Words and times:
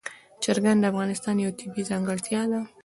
چرګان 0.43 0.77
د 0.79 0.83
افغانستان 0.91 1.35
یوه 1.43 1.57
طبیعي 1.59 1.83
ځانګړتیا 1.89 2.41
ده. 2.51 2.61